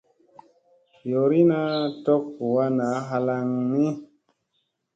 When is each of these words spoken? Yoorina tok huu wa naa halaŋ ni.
Yoorina 1.09 1.57
tok 2.05 2.23
huu 2.37 2.53
wa 2.57 2.65
naa 2.77 2.97
halaŋ 3.09 3.47
ni. 3.71 3.83